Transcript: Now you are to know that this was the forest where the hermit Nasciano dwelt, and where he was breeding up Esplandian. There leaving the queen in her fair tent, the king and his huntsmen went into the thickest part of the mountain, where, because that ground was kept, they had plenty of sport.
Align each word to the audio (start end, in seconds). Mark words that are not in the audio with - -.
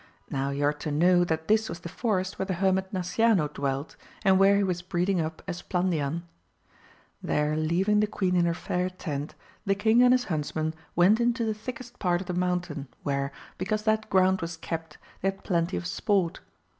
Now 0.31 0.49
you 0.49 0.63
are 0.63 0.73
to 0.73 0.89
know 0.91 1.23
that 1.23 1.47
this 1.47 1.69
was 1.69 1.81
the 1.81 1.87
forest 1.87 2.39
where 2.39 2.45
the 2.47 2.55
hermit 2.55 2.91
Nasciano 2.91 3.47
dwelt, 3.53 3.95
and 4.25 4.39
where 4.39 4.57
he 4.57 4.63
was 4.63 4.81
breeding 4.81 5.21
up 5.21 5.43
Esplandian. 5.47 6.23
There 7.21 7.55
leaving 7.55 7.99
the 7.99 8.07
queen 8.07 8.35
in 8.35 8.45
her 8.45 8.55
fair 8.55 8.89
tent, 8.89 9.35
the 9.63 9.75
king 9.75 10.01
and 10.01 10.11
his 10.11 10.23
huntsmen 10.23 10.73
went 10.95 11.19
into 11.19 11.45
the 11.45 11.53
thickest 11.53 11.99
part 11.99 12.19
of 12.19 12.25
the 12.25 12.33
mountain, 12.33 12.87
where, 13.03 13.31
because 13.59 13.83
that 13.83 14.09
ground 14.09 14.41
was 14.41 14.57
kept, 14.57 14.97
they 15.21 15.29
had 15.29 15.43
plenty 15.43 15.77
of 15.77 15.85
sport. 15.85 16.39